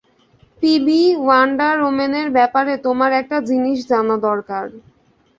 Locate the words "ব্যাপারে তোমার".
2.37-3.11